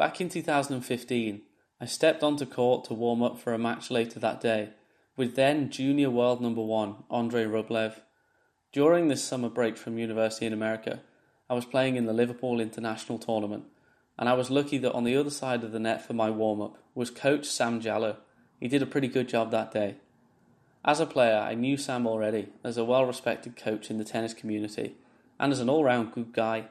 [0.00, 1.42] Back in 2015,
[1.78, 4.70] I stepped onto court to warm up for a match later that day
[5.14, 8.00] with then junior world number one Andrei Rublev.
[8.72, 11.02] During this summer break from university in America,
[11.50, 13.64] I was playing in the Liverpool International Tournament,
[14.18, 16.62] and I was lucky that on the other side of the net for my warm
[16.62, 18.16] up was coach Sam Jalloh.
[18.58, 19.96] He did a pretty good job that day.
[20.82, 24.32] As a player, I knew Sam already as a well respected coach in the tennis
[24.32, 24.94] community
[25.38, 26.68] and as an all round good guy.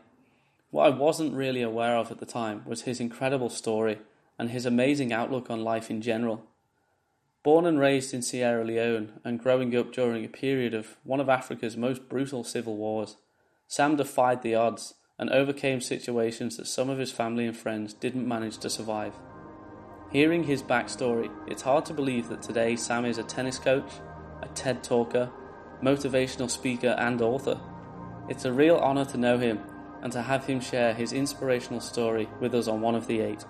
[0.72, 4.00] What I wasn't really aware of at the time was his incredible story
[4.38, 6.46] and his amazing outlook on life in general.
[7.42, 11.28] Born and raised in Sierra Leone and growing up during a period of one of
[11.28, 13.16] Africa's most brutal civil wars,
[13.68, 18.28] Sam defied the odds and overcame situations that some of his family and friends didn't
[18.28, 19.14] manage to survive.
[20.12, 23.92] Hearing his backstory, it's hard to believe that today Sam is a tennis coach,
[24.44, 25.32] a TED talker,
[25.84, 27.60] motivational speaker, and author.
[28.30, 29.60] It's a real honour to know him
[30.02, 33.46] and to have him share his inspirational story with us on one of the eight.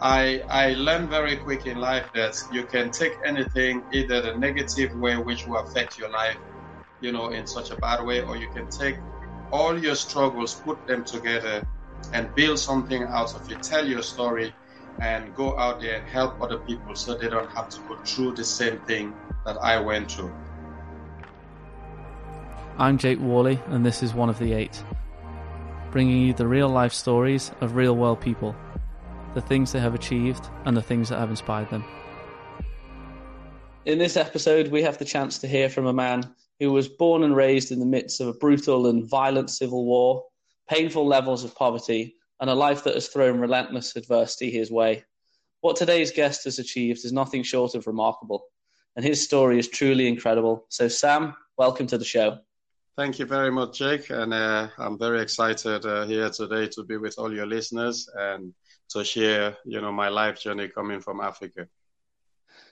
[0.00, 4.94] I, I learned very quick in life that you can take anything, either the negative
[4.96, 6.36] way which will affect your life,
[7.00, 8.96] you know, in such a bad way, or you can take
[9.50, 11.66] all your struggles, put them together,
[12.12, 13.62] and build something out of it.
[13.62, 14.54] Tell your story
[15.00, 18.34] and go out there and help other people so they don't have to go through
[18.34, 20.32] the same thing that I went through.
[22.76, 24.82] I'm Jake Worley, and this is one of the eight,
[25.94, 28.54] bringing you the real life stories of real world people
[29.34, 31.84] the things they have achieved, and the things that have inspired them.
[33.84, 37.24] In this episode, we have the chance to hear from a man who was born
[37.24, 40.24] and raised in the midst of a brutal and violent civil war,
[40.70, 45.04] painful levels of poverty, and a life that has thrown relentless adversity his way.
[45.60, 48.44] What today's guest has achieved is nothing short of remarkable,
[48.96, 50.66] and his story is truly incredible.
[50.68, 52.38] So, Sam, welcome to the show.
[52.96, 56.96] Thank you very much, Jake, and uh, I'm very excited uh, here today to be
[56.96, 58.54] with all your listeners and
[58.90, 61.66] to share, you know, my life journey coming from Africa.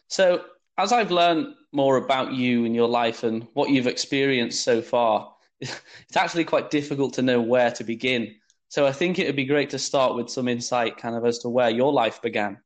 [0.06, 0.44] So,
[0.78, 5.34] as I've learned more about you and your life and what you've experienced so far,
[5.60, 8.36] it's actually quite difficult to know where to begin.
[8.68, 11.40] So, I think it would be great to start with some insight, kind of, as
[11.40, 12.60] to where your life began.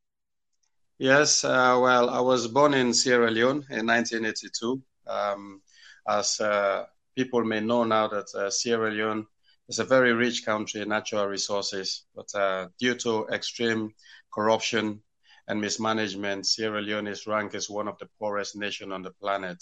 [0.99, 4.79] Yes, uh, well, I was born in Sierra Leone in 1982.
[5.07, 5.61] Um,
[6.07, 6.85] as uh,
[7.17, 9.25] people may know now, that uh, Sierra Leone
[9.69, 13.91] is a very rich country in natural resources, but uh, due to extreme
[14.31, 15.01] corruption
[15.47, 19.57] and mismanagement, Sierra Leone is ranked as one of the poorest nations on the planet.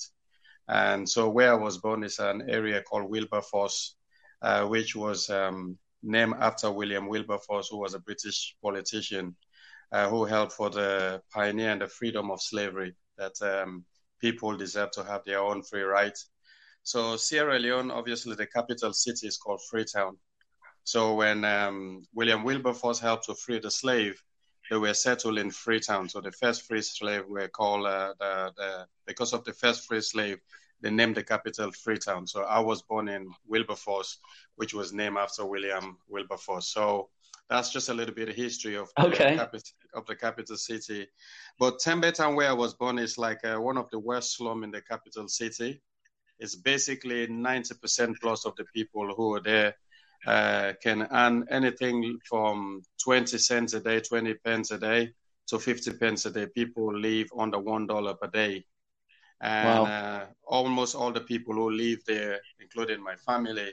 [0.68, 3.96] And so, where I was born is an area called Wilberforce,
[4.42, 9.34] uh, which was um, named after William Wilberforce, who was a British politician
[9.94, 13.86] uh, who helped for the pioneer and the freedom of slavery, that um,
[14.20, 16.28] people deserve to have their own free rights
[16.86, 20.18] so Sierra Leone, obviously, the capital city is called Freetown.
[20.84, 24.22] So when um, William Wilberforce helped to free the slave,
[24.70, 26.08] they were settled in Freetown.
[26.08, 30.02] So the first free slave were called uh, the, the because of the first free
[30.02, 30.38] slave,
[30.80, 32.28] they named the capital Freetown.
[32.28, 34.20] So I was born in Wilberforce,
[34.56, 36.68] which was named after William Wilberforce.
[36.68, 37.10] So
[37.50, 39.36] that's just a little bit of history of the, okay.
[39.36, 41.08] capital, of the capital city.
[41.58, 44.64] But Tembe Town, where I was born, is like uh, one of the worst slum
[44.64, 45.82] in the capital city
[46.40, 49.76] is basically 90% plus of the people who are there
[50.26, 55.12] uh, can earn anything from 20 cents a day, 20 pence a day
[55.48, 56.48] to 50 pence a day.
[56.48, 58.66] People live under $1 per day.
[59.42, 59.86] And wow.
[59.86, 63.72] uh, almost all the people who live there, including my family,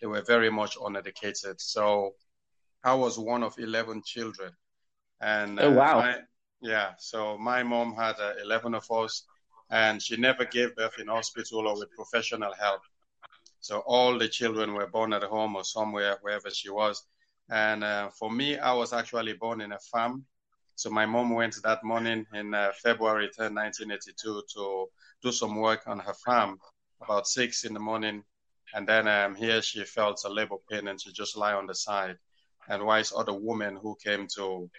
[0.00, 1.60] they were very much uneducated.
[1.60, 2.14] So
[2.82, 4.52] I was one of 11 children.
[5.20, 6.00] And oh, wow.
[6.00, 6.16] My,
[6.60, 9.24] yeah, so my mom had uh, 11 of us
[9.70, 12.82] and she never gave birth in hospital or with professional help.
[13.60, 17.04] So all the children were born at home or somewhere, wherever she was.
[17.48, 20.24] And uh, for me, I was actually born in a farm.
[20.74, 24.86] So my mom went that morning in uh, February 10, 1982 to
[25.22, 26.58] do some work on her farm
[27.00, 28.24] about six in the morning.
[28.74, 31.74] And then um, here she felt a labor pain and she just lie on the
[31.74, 32.16] side.
[32.68, 34.70] And wise other women who came to,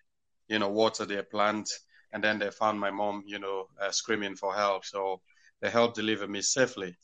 [0.47, 1.70] you know, water their plant
[2.14, 4.86] and then they found my mom, you know, uh, screaming for help.
[4.86, 5.20] So
[5.62, 6.96] they helped deliver me safely.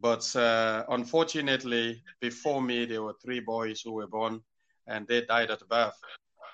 [0.00, 4.40] But uh, unfortunately, before me, there were three boys who were born,
[4.86, 5.98] and they died at birth.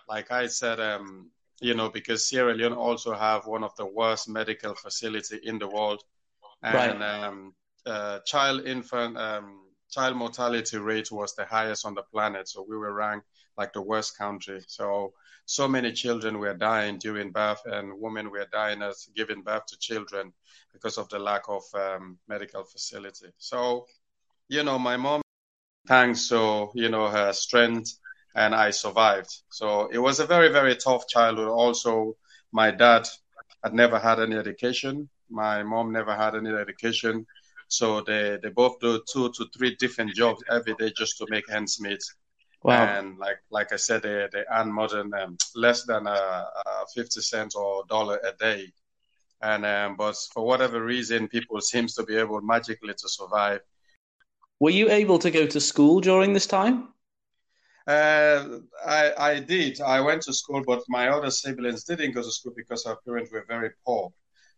[0.09, 1.31] Like I said, um,
[1.61, 5.69] you know, because Sierra Leone also have one of the worst medical facility in the
[5.69, 6.03] world,
[6.63, 7.25] and right.
[7.25, 7.55] um,
[7.87, 9.61] uh, child infant um,
[9.91, 12.49] child mortality rate was the highest on the planet.
[12.49, 14.61] So we were ranked like the worst country.
[14.67, 15.13] So
[15.47, 19.79] so many children were dying during birth, and women were dying as giving birth to
[19.79, 20.33] children
[20.73, 23.29] because of the lack of um, medical facility.
[23.39, 23.87] So,
[24.49, 25.23] you know, my mom,
[25.87, 27.99] thanks to you know her strength
[28.35, 29.31] and I survived.
[29.49, 31.49] So it was a very, very tough childhood.
[31.49, 32.17] Also,
[32.53, 33.07] my dad
[33.63, 35.09] had never had any education.
[35.31, 37.27] My mom never had any education.
[37.69, 41.49] So they, they both do two to three different jobs every day just to make
[41.51, 42.01] ends meet.
[42.65, 42.85] Wow.
[42.85, 46.87] And like like I said, they, they earn more than um, less than a, a,
[46.95, 48.73] 50 cents or dollar a day.
[49.43, 53.61] And um, but for whatever reason, people seems to be able magically to survive.
[54.61, 56.89] Were you able to go to school during this time?
[57.87, 59.83] Uh, I, I did.
[59.83, 63.31] I went to school, but my other siblings didn't go to school because our parents
[63.31, 64.11] were very poor.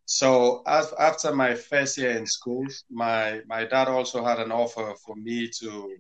[0.05, 5.17] So after my first year in school, my my dad also had an offer for
[5.17, 5.97] me to,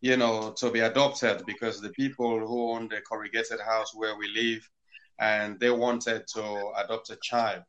[0.00, 4.28] you know, to be adopted because the people who own the corrugated house where we
[4.28, 4.68] live,
[5.18, 7.62] and they wanted to adopt a child.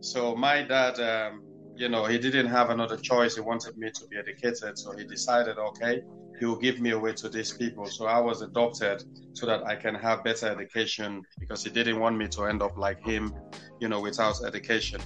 [0.00, 1.42] So my dad, um,
[1.76, 3.34] you know, he didn't have another choice.
[3.34, 6.02] He wanted me to be educated, so he decided, okay,
[6.38, 7.86] he will give me away to these people.
[7.86, 9.02] So I was adopted
[9.34, 12.78] so that I can have better education because he didn't want me to end up
[12.78, 13.34] like him,
[13.78, 15.00] you know, without education.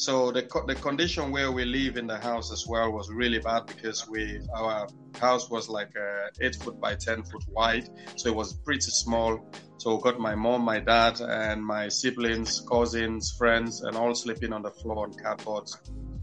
[0.00, 3.66] So the the condition where we live in the house as well was really bad
[3.66, 4.88] because we our
[5.20, 9.44] house was like uh, eight foot by ten foot wide, so it was pretty small.
[9.76, 14.54] So we got my mom, my dad, and my siblings, cousins, friends, and all sleeping
[14.54, 15.68] on the floor on cardboard,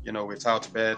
[0.04, 0.98] you know, without bed.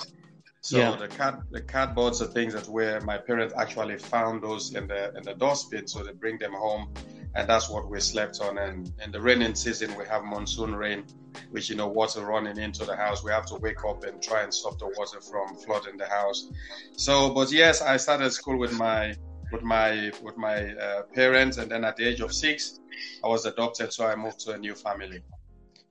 [0.62, 0.96] So yeah.
[0.96, 5.14] the card the cardboards are things that where my parents actually found those in the
[5.18, 6.94] in the dustbin, so they bring them home,
[7.36, 8.58] and that's what we slept on.
[8.58, 11.06] And in the raining season, we have monsoon rain,
[11.52, 13.24] which you know water running into the house.
[13.24, 16.50] We have to wake up and try and stop the water from flooding the house.
[16.98, 19.16] So, but yes, I started school with my
[19.52, 22.80] with my with my uh, parents, and then at the age of six,
[23.24, 25.22] I was adopted, so I moved to a new family.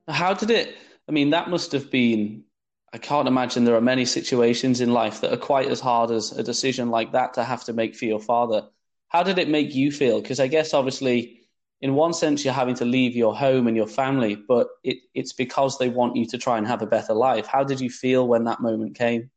[0.08, 0.76] How did it?
[1.08, 2.44] I mean, that must have been
[2.92, 6.32] I can't imagine there are many situations in life that are quite as hard as
[6.32, 8.68] a decision like that to have to make for your father.
[9.08, 10.20] How did it make you feel?
[10.20, 11.40] Because I guess obviously,
[11.80, 15.32] in one sense, you're having to leave your home and your family, but it, it's
[15.32, 17.46] because they want you to try and have a better life.
[17.46, 19.30] How did you feel when that moment came?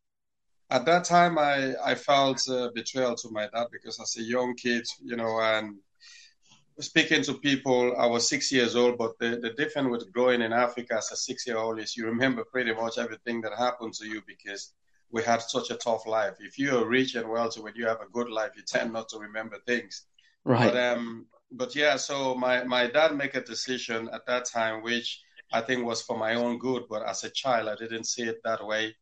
[0.69, 4.56] At that time, I, I felt uh, betrayal to my dad because as a young
[4.56, 5.75] kid, you know, and
[6.79, 10.53] speaking to people, I was six years old, but the, the difference with growing in
[10.53, 14.07] Africa as a six year old is you remember pretty much everything that happened to
[14.07, 14.74] you because
[15.12, 16.36] we had such a tough life.
[16.40, 19.19] If you're rich and wealthy, when you have a good life, you tend not to
[19.19, 20.06] remember things.
[20.46, 20.72] Right.
[20.72, 25.22] But, um, but yeah, so my, my dad made a decision at that time, which
[25.52, 28.42] I think was for my own good, but as a child, I didn't see it
[28.44, 28.96] that way.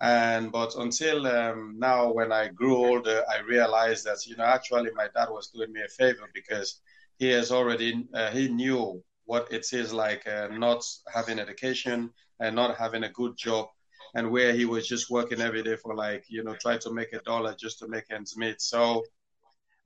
[0.00, 4.90] And but until um, now, when I grew older, I realized that you know actually
[4.96, 6.80] my dad was doing me a favor because
[7.18, 12.10] he has already uh, he knew what it is like uh, not having education
[12.40, 13.68] and not having a good job
[14.14, 17.12] and where he was just working every day for like you know try to make
[17.12, 19.02] a dollar just to make ends meet so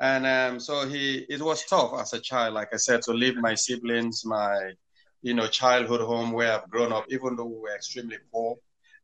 [0.00, 3.36] and um, so he it was tough as a child like i said to leave
[3.36, 4.72] my siblings my
[5.22, 8.56] you know childhood home where i've grown up even though we were extremely poor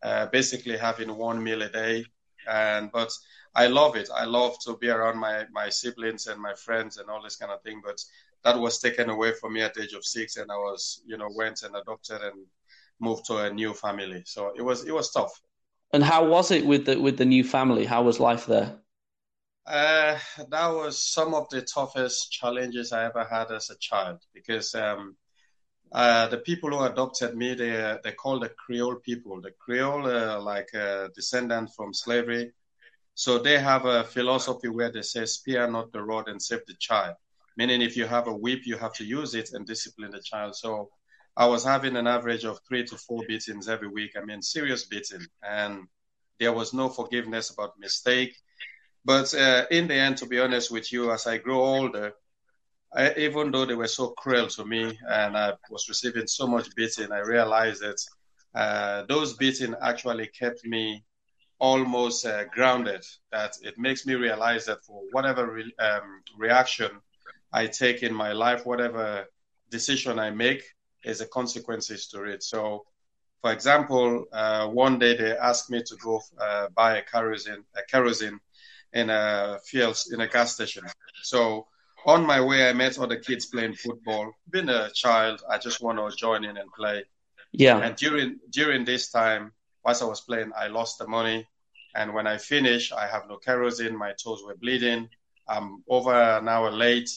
[0.02, 2.04] uh, basically having one meal a day
[2.48, 3.10] and but
[3.54, 4.08] I love it.
[4.14, 7.52] I love to be around my my siblings and my friends and all this kind
[7.52, 7.82] of thing.
[7.84, 8.02] But
[8.44, 11.16] that was taken away from me at the age of six, and I was you
[11.18, 12.46] know went and adopted and
[13.02, 14.22] moved to a new family.
[14.24, 15.32] So it was it was tough.
[15.92, 17.84] And how was it with the with the new family?
[17.84, 18.78] How was life there?
[19.66, 20.18] Uh,
[20.48, 25.16] that was some of the toughest challenges I ever had as a child because um,
[25.92, 29.40] uh, the people who adopted me, they they call the Creole people.
[29.40, 32.52] The Creole, uh, like a descendant from slavery,
[33.14, 36.74] so they have a philosophy where they say, spare not the rod and save the
[36.78, 37.14] child.
[37.56, 40.56] Meaning, if you have a whip, you have to use it and discipline the child.
[40.56, 40.88] So
[41.36, 44.12] I was having an average of three to four beatings every week.
[44.16, 45.26] I mean, serious beating.
[45.42, 45.86] And
[46.38, 48.34] there was no forgiveness about mistake.
[49.04, 52.12] But uh, in the end, to be honest with you, as I grow older,
[52.94, 56.74] I, even though they were so cruel to me and I was receiving so much
[56.74, 58.00] beating, I realized that
[58.54, 61.04] uh, those beating actually kept me
[61.58, 63.04] almost uh, grounded.
[63.30, 66.90] That it makes me realize that for whatever re- um, reaction
[67.52, 69.26] I take in my life, whatever
[69.70, 70.62] decision I make,
[71.04, 72.42] is a consequences to it.
[72.42, 72.84] So,
[73.40, 77.82] for example, uh, one day they asked me to go uh, buy a kerosene, a
[77.90, 78.38] kerosene
[78.92, 80.84] in a field in a gas station.
[81.22, 81.66] So
[82.04, 84.32] on my way, I met other kids playing football.
[84.50, 87.04] Being a child, I just want to join in and play.
[87.52, 87.78] Yeah.
[87.78, 89.52] And during during this time,
[89.84, 91.46] whilst I was playing, I lost the money.
[91.94, 93.96] And when I finished, I have no kerosene.
[93.96, 95.08] My toes were bleeding.
[95.52, 97.10] I'm over an hour late.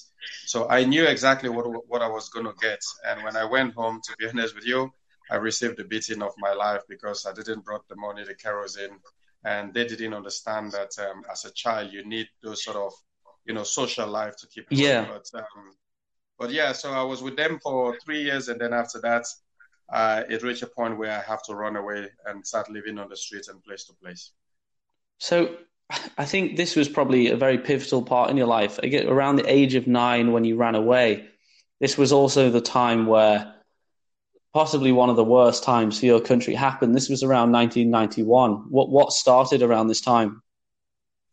[0.45, 2.81] So I knew exactly what, what I was going to get.
[3.07, 4.91] And when I went home, to be honest with you,
[5.31, 8.99] I received the beating of my life because I didn't brought the money, the kerosene,
[9.43, 12.93] and they didn't understand that um, as a child you need those sort of
[13.45, 14.65] you know, social life to keep.
[14.69, 15.05] Yeah.
[15.07, 15.71] But, um,
[16.37, 19.25] but yeah, so I was with them for three years, and then after that,
[19.93, 23.07] uh, it reached a point where I have to run away and start living on
[23.07, 24.31] the streets and place to place.
[25.19, 25.57] So
[26.17, 28.79] I think this was probably a very pivotal part in your life.
[28.79, 31.27] Around the age of nine when you ran away,
[31.79, 33.53] this was also the time where
[34.53, 36.95] possibly one of the worst times for your country happened.
[36.95, 38.65] This was around 1991.
[38.69, 40.41] What what started around this time?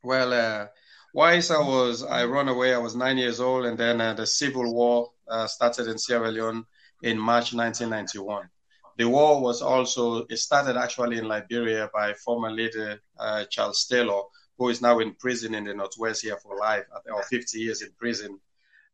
[0.03, 0.67] Well, uh,
[1.15, 2.75] Wise, I was I run away.
[2.75, 6.31] I was nine years old, and then uh, the civil war uh, started in Sierra
[6.31, 6.65] Leone
[7.03, 8.49] in March 1991.
[8.97, 14.23] The war was also it started actually in Liberia by former leader uh, Charles Taylor,
[14.63, 17.91] who is now in prison in the Northwest here for life, or 50 years in
[17.99, 18.39] prison.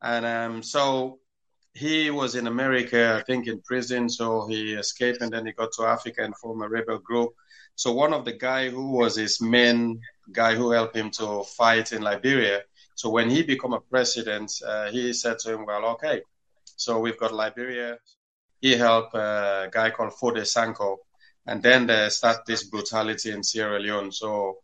[0.01, 1.19] And um, so
[1.75, 4.09] he was in America, I think, in prison.
[4.09, 7.35] So he escaped and then he got to Africa and formed a rebel group.
[7.75, 10.01] So one of the guy who was his main
[10.33, 12.63] guy who helped him to fight in Liberia.
[12.95, 16.23] So when he became a president, uh, he said to him, "Well, okay,
[16.65, 17.99] so we've got Liberia."
[18.61, 20.97] He helped a guy called Foday Sankoh,
[21.47, 24.11] and then they start this brutality in Sierra Leone.
[24.11, 24.59] So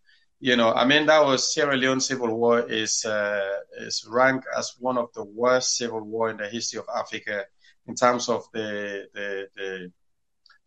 [0.45, 4.75] you know, I mean, that was Sierra Leone civil war is uh, is ranked as
[4.79, 7.47] one of the worst civil war in the history of Africa
[7.87, 9.93] in terms of the the the,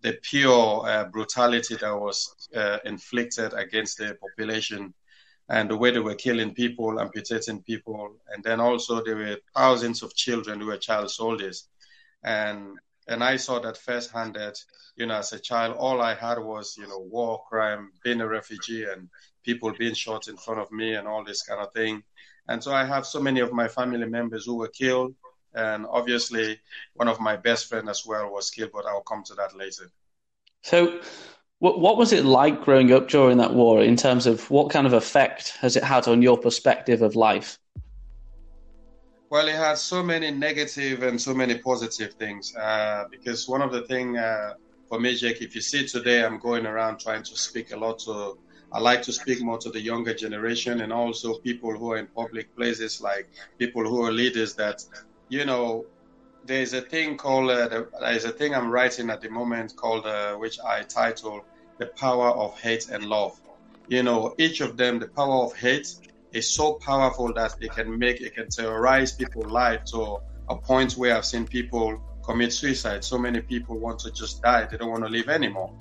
[0.01, 4.95] the pure uh, brutality that was uh, inflicted against the population
[5.47, 10.01] and the way they were killing people, amputating people, and then also there were thousands
[10.01, 11.69] of children who were child soldiers,
[12.23, 14.35] and and I saw that firsthand.
[14.35, 14.57] That
[14.95, 18.27] you know, as a child, all I had was you know war crime, being a
[18.27, 19.09] refugee, and
[19.43, 22.03] people being shot in front of me and all this kind of thing.
[22.49, 25.15] And so I have so many of my family members who were killed.
[25.53, 26.59] And obviously,
[26.93, 29.89] one of my best friends as well was killed, but I'll come to that later.
[30.61, 31.01] So,
[31.59, 34.85] what, what was it like growing up during that war in terms of what kind
[34.85, 37.57] of effect has it had on your perspective of life?
[39.29, 42.55] Well, it had so many negative and so many positive things.
[42.55, 44.53] Uh, because one of the things uh,
[44.87, 47.99] for me, Jake, if you see today, I'm going around trying to speak a lot
[47.99, 48.37] to
[48.71, 52.07] I like to speak more to the younger generation and also people who are in
[52.07, 54.55] public places, like people who are leaders.
[54.55, 54.81] That
[55.29, 55.85] you know,
[56.45, 60.05] there's a thing called uh, the, there's a thing I'm writing at the moment called
[60.05, 61.45] uh, which I title
[61.79, 63.39] the power of hate and love.
[63.87, 65.87] You know, each of them, the power of hate
[66.33, 70.17] is so powerful that it can make it can terrorize people's lives to
[70.49, 73.03] a point where I've seen people commit suicide.
[73.03, 75.73] So many people want to just die; they don't want to live anymore.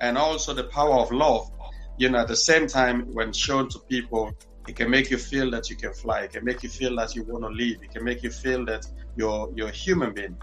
[0.00, 1.50] And also the power of love
[1.98, 4.32] you know, at the same time, when shown to people,
[4.68, 6.22] it can make you feel that you can fly.
[6.22, 7.82] It can make you feel that you want to live.
[7.82, 8.86] It can make you feel that
[9.16, 10.36] you're you're a human being.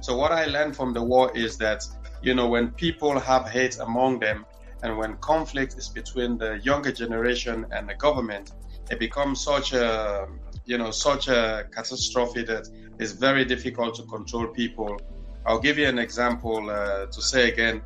[0.00, 1.84] So what I learned from the war is that
[2.22, 4.46] you know when people have hate among them,
[4.82, 8.52] and when conflict is between the younger generation and the government,
[8.90, 10.26] it becomes such a
[10.64, 15.00] you know such a catastrophe that it's very difficult to control people.
[15.44, 17.82] I'll give you an example uh, to say again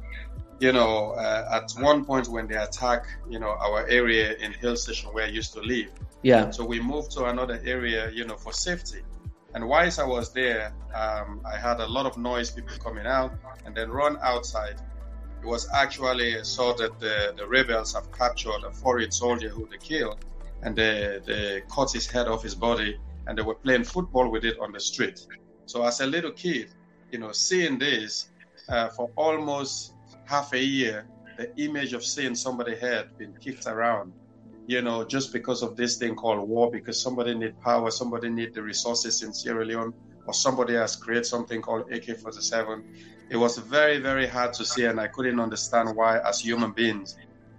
[0.60, 4.76] you know, uh, at one point when they attack, you know, our area in Hill
[4.76, 5.88] Station where I used to live.
[6.22, 6.50] Yeah.
[6.50, 9.00] So we moved to another area, you know, for safety.
[9.54, 13.32] And whilst I was there, um, I had a lot of noise, people coming out,
[13.64, 14.76] and then run outside.
[15.42, 19.78] It was actually saw that the, the rebels have captured a foreign soldier who they
[19.78, 20.18] killed,
[20.62, 24.44] and they, they cut his head off his body, and they were playing football with
[24.44, 25.26] it on the street.
[25.66, 26.74] So as a little kid,
[27.10, 28.30] you know, seeing this
[28.68, 34.12] uh, for almost half a year, the image of seeing somebody head been kicked around,
[34.66, 38.54] you know, just because of this thing called war, because somebody need power, somebody need
[38.54, 39.94] the resources in Sierra Leone,
[40.26, 42.84] or somebody has created something called AK-47.
[43.30, 47.16] It was very, very hard to see, and I couldn't understand why, as human beings,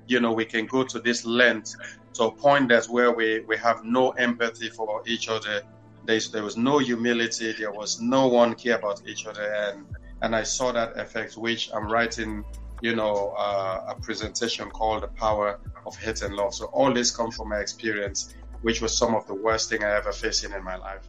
[0.08, 1.76] you know, we can go to this length
[2.14, 5.62] to a point that's where we, we have no empathy for each other.
[6.06, 7.54] There's, there was no humility.
[7.54, 9.86] There was no one care about each other, and
[10.24, 12.44] and I saw that effect, which I'm writing
[12.82, 16.54] you know, uh, a presentation called The Power of Hate and Love.
[16.56, 19.96] So all this comes from my experience, which was some of the worst thing I
[19.96, 21.08] ever faced in, in my life.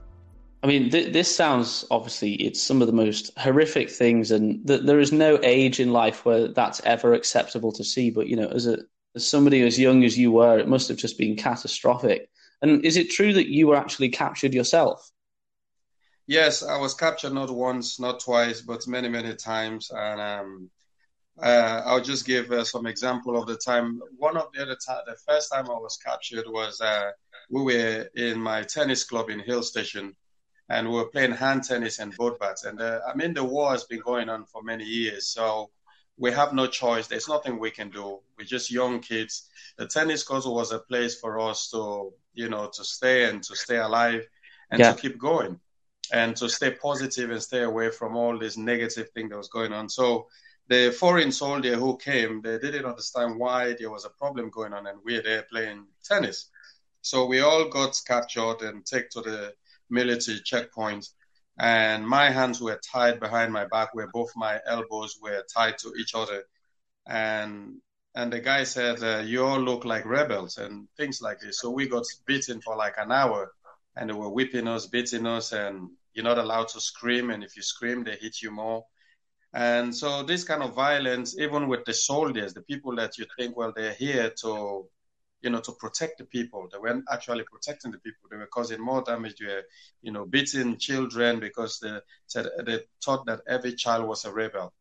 [0.63, 4.83] I mean, th- this sounds obviously it's some of the most horrific things, and th-
[4.83, 8.11] there is no age in life where that's ever acceptable to see.
[8.11, 8.79] But you know, as a
[9.15, 12.31] as somebody as young as you were, it must have just been catastrophic.
[12.63, 15.11] And is it true that you were actually captured yourself?
[16.29, 19.91] Yes, I was captured not once, not twice, but many, many times.
[19.93, 20.71] And um,
[21.43, 24.01] uh, I'll just give uh, some example of the time.
[24.17, 27.11] One of the other time, the first time I was captured was uh,
[27.51, 30.15] we were in my tennis club in Hill Station,
[30.69, 32.65] and we were playing hand tennis and boat bats.
[32.65, 35.71] And uh, I mean, the war has been going on for many years, so
[36.17, 37.07] we have no choice.
[37.07, 38.21] There's nothing we can do.
[38.39, 39.49] We're just young kids.
[39.77, 43.57] The tennis court was a place for us to you know, to stay and to
[43.57, 44.27] stay alive
[44.71, 44.93] and yeah.
[44.93, 45.59] to keep going
[46.13, 49.73] and to stay positive and stay away from all this negative thing that was going
[49.73, 49.89] on.
[49.89, 50.27] So
[50.69, 54.87] the foreign soldier who came, they didn't understand why there was a problem going on,
[54.87, 56.49] and we're there playing tennis.
[57.03, 59.55] So we all got captured and taken to the
[59.93, 61.07] military checkpoint.
[61.59, 65.93] And my hands were tied behind my back, where both my elbows were tied to
[66.01, 66.45] each other.
[67.07, 67.81] And
[68.15, 71.61] and the guy said, uh, "You all look like rebels," and things like this.
[71.61, 73.53] So we got beaten for like an hour,
[73.97, 77.31] and they were whipping us, beating us, and you're not allowed to scream.
[77.31, 78.85] And if you scream, they hit you more.
[79.55, 83.57] And so this kind of violence, even with the soldiers, the people that you think,
[83.57, 84.89] well, they're here to,
[85.43, 86.69] you know, to protect the people.
[86.71, 88.29] They weren't actually protecting the people.
[88.31, 89.37] They were causing more damage.
[89.39, 89.63] They were,
[90.03, 94.73] you know, beating children because they said they thought that every child was a rebel.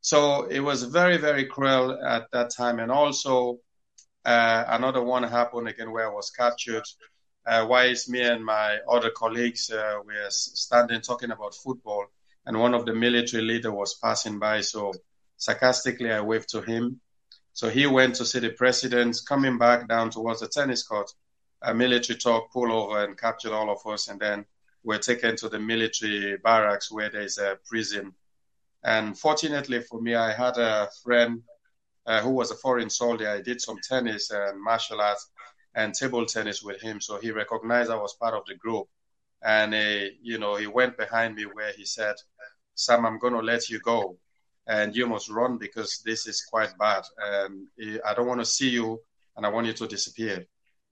[0.00, 2.78] So it was very, very cruel at that time.
[2.78, 3.58] And also
[4.24, 6.84] uh, another one happened again where I was captured.
[7.46, 12.04] Uh, whilst me and my other colleagues uh, were standing talking about football
[12.46, 14.60] and one of the military leader was passing by.
[14.60, 14.92] So
[15.36, 17.00] sarcastically, I waved to him.
[17.60, 21.12] So he went to see the president, coming back down towards the tennis court.
[21.60, 24.46] A military talk pulled over and captured all of us, and then
[24.82, 28.14] we're taken to the military barracks where there's a prison.
[28.82, 31.42] And fortunately for me, I had a friend
[32.06, 33.28] uh, who was a foreign soldier.
[33.28, 35.28] I did some tennis and martial arts
[35.74, 38.88] and table tennis with him, so he recognized I was part of the group
[39.42, 42.14] and uh, you know he went behind me where he said,
[42.74, 44.16] "Sam, I'm going to let you go,
[44.70, 48.54] and you must run because this is quite bad, um, and I don't want to
[48.58, 48.88] see you,
[49.36, 50.46] and I want you to disappear."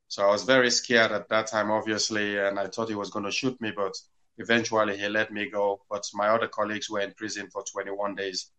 [0.09, 3.27] So I was very scared at that time, obviously, and I thought he was going
[3.27, 3.95] to shoot me, but
[4.39, 5.81] eventually he let me go.
[5.91, 8.51] But my other colleagues were in prison for 21 days.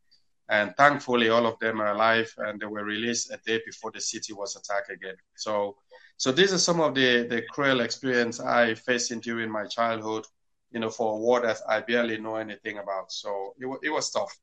[0.50, 4.02] And thankfully, all of them are alive and they were released a day before the
[4.02, 5.16] city was attacked again.
[5.36, 5.78] So
[6.20, 10.26] so these are some of the, the cruel experience I faced during my childhood,
[10.70, 13.10] you know, for a war that I barely know anything about.
[13.14, 14.38] So it, it was tough.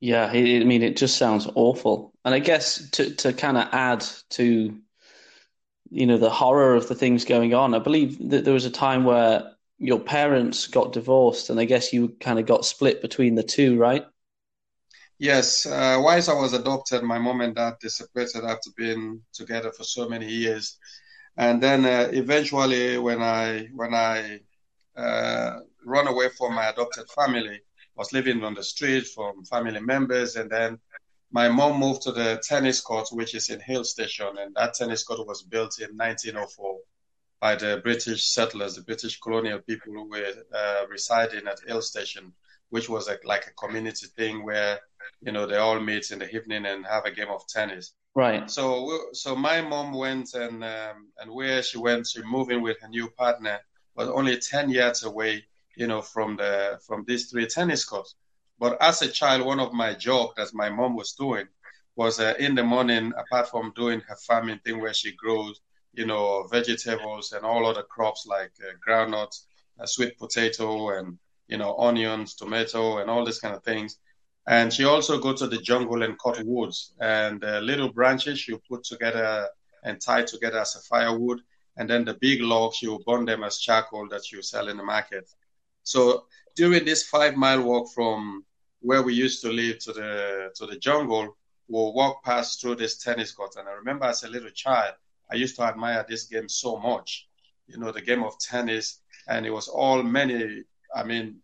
[0.00, 0.32] Yeah, I
[0.64, 2.12] mean, it just sounds awful.
[2.24, 4.78] And I guess to, to kind of add to,
[5.90, 8.70] you know, the horror of the things going on, I believe that there was a
[8.70, 13.34] time where your parents got divorced and I guess you kind of got split between
[13.34, 14.04] the two, right?
[15.18, 19.82] Yes, uh, whilst I was adopted, my mom and dad separated after being together for
[19.82, 20.78] so many years,
[21.36, 24.40] and then uh, eventually, when I when I
[24.96, 27.60] uh, run away from my adopted family,
[27.98, 30.78] was living on the street from family members, and then
[31.30, 35.02] my mom moved to the tennis court, which is in Hill Station, and that tennis
[35.02, 36.78] court was built in 1904
[37.40, 42.32] by the British settlers, the British colonial people who were uh, residing at Hill Station,
[42.70, 44.80] which was a, like a community thing where
[45.20, 47.94] you know, they all meet in the evening and have a game of tennis.
[48.14, 48.50] Right.
[48.50, 52.80] So, so my mom went and um, and where she went, she moved in with
[52.80, 53.60] her new partner,
[53.94, 55.44] but only ten yards away,
[55.78, 58.16] you know, from the from these three tennis courts.
[58.58, 61.46] But as a child, one of my jobs that my mom was doing
[61.96, 65.60] was uh, in the morning, apart from doing her farming thing where she grows,
[65.92, 69.44] you know, vegetables and all other crops like uh, groundnuts,
[69.80, 73.98] uh, sweet potato, and you know, onions, tomato, and all these kind of things
[74.48, 78.56] and she also go to the jungle and cut woods and the little branches she
[78.68, 79.46] put together
[79.84, 81.40] and tie together as a firewood.
[81.76, 84.78] And then the big logs, she will burn them as charcoal that will sell in
[84.78, 85.28] the market.
[85.88, 86.24] So
[86.54, 88.44] during this five mile walk from
[88.80, 91.36] where we used to live to the to the jungle,
[91.68, 93.56] we'll walk past through this tennis court.
[93.56, 94.94] And I remember as a little child,
[95.30, 97.26] I used to admire this game so much.
[97.66, 100.64] You know, the game of tennis, and it was all many.
[100.94, 101.40] I mean,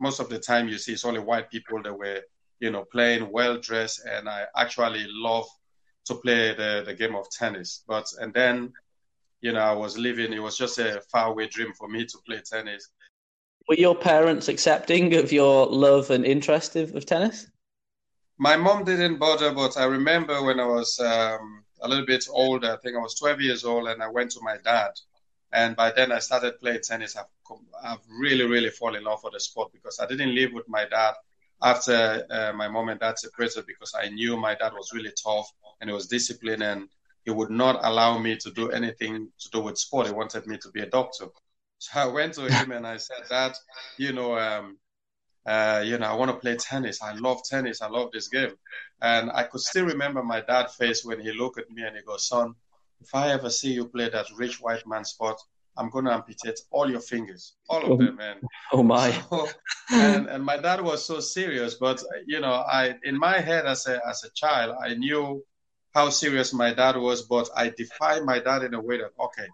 [0.00, 2.22] most of the time you see it's only white people that were
[2.62, 5.46] you know, playing well dressed, and I actually love
[6.04, 7.82] to play the, the game of tennis.
[7.88, 8.72] But and then,
[9.40, 10.32] you know, I was living.
[10.32, 12.88] It was just a faraway dream for me to play tennis.
[13.68, 17.46] Were your parents accepting of your love and interest of, of tennis?
[18.38, 22.72] My mom didn't bother, but I remember when I was um, a little bit older.
[22.72, 24.90] I think I was 12 years old, and I went to my dad.
[25.52, 27.16] And by then, I started playing tennis.
[27.16, 27.26] I've,
[27.84, 30.86] I've really, really fallen in love with the sport because I didn't live with my
[30.86, 31.14] dad
[31.62, 35.52] after uh, my mom and dad separated because I knew my dad was really tough
[35.80, 36.88] and he was disciplined and
[37.24, 40.08] he would not allow me to do anything to do with sport.
[40.08, 41.26] He wanted me to be a doctor.
[41.82, 43.56] So I went to him and I said, that,
[43.98, 44.78] you know, um,
[45.44, 47.02] uh, you know, I want to play tennis.
[47.02, 47.82] I love tennis.
[47.82, 48.52] I love this game.
[49.00, 52.02] And I could still remember my dad face when he looked at me and he
[52.02, 52.54] goes, son,
[53.00, 55.40] if I ever see you play that rich white man sport,
[55.76, 58.36] I'm going to amputate all your fingers, all of oh, them, man.
[58.72, 59.10] Oh my!
[59.28, 59.48] So,
[59.90, 63.86] and, and my dad was so serious, but you know, I in my head as
[63.86, 65.42] a as a child, I knew
[65.94, 69.48] how serious my dad was, but I defied my dad in a way that okay,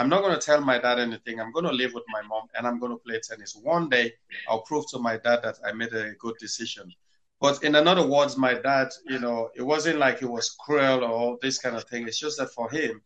[0.00, 1.38] I'm not going to tell my dad anything.
[1.38, 3.54] I'm going to live with my mom and I'm going to play tennis.
[3.54, 4.14] One day
[4.48, 6.90] I'll prove to my dad that I made a good decision.
[7.38, 11.38] But in another words, my dad, you know, it wasn't like he was cruel or
[11.42, 12.08] this kind of thing.
[12.08, 13.02] It's just that for him,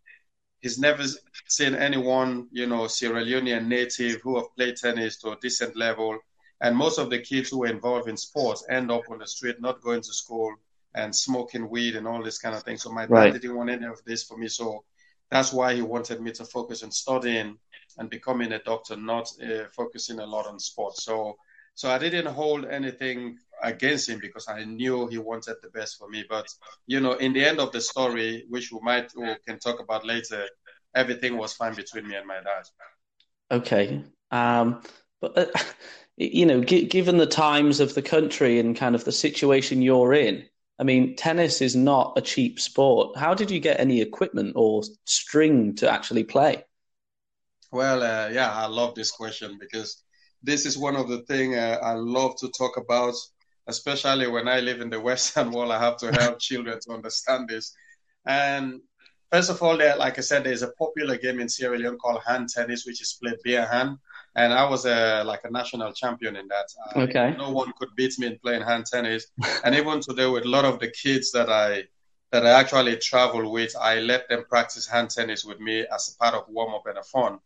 [0.61, 1.03] he's never
[1.49, 6.17] seen anyone, you know, Sierra Leonean native who have played tennis to a decent level.
[6.61, 9.61] And most of the kids who are involved in sports end up on the street,
[9.61, 10.55] not going to school
[10.95, 12.77] and smoking weed and all this kind of thing.
[12.77, 13.33] So my dad right.
[13.33, 14.47] didn't want any of this for me.
[14.47, 14.85] So
[15.31, 17.59] that's why he wanted me to focus on studying
[17.99, 21.05] and becoming a doctor, not uh, focusing a lot on sports.
[21.05, 21.37] So,
[21.75, 26.09] so I didn't hold anything against him because I knew he wanted the best for
[26.09, 26.25] me.
[26.29, 26.47] But
[26.87, 30.07] you know, in the end of the story, which we might we can talk about
[30.07, 30.47] later,
[30.95, 32.65] everything was fine between me and my dad.
[33.51, 34.83] Okay, um,
[35.21, 35.47] but uh,
[36.17, 40.15] you know, g- given the times of the country and kind of the situation you're
[40.15, 43.17] in, I mean, tennis is not a cheap sport.
[43.17, 46.65] How did you get any equipment or string to actually play?
[47.71, 50.03] Well, uh, yeah, I love this question because
[50.43, 53.15] this is one of the things uh, I love to talk about,
[53.69, 55.71] especially when I live in the Western world.
[55.71, 57.73] I have to help children to understand this.
[58.27, 58.81] And
[59.31, 62.23] first of all, there, like I said, there's a popular game in Sierra Leone called
[62.27, 63.99] hand tennis, which is played bare hand
[64.37, 66.67] and I was a like a national champion in that.
[66.97, 67.35] Uh, okay.
[67.37, 69.27] No one could beat me in playing hand tennis,
[69.65, 71.85] and even today with a lot of the kids that I
[72.33, 76.19] that I actually travel with, I let them practice hand tennis with me as a
[76.23, 77.39] part of warm up and a fun.